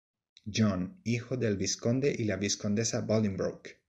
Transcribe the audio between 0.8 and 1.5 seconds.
hijo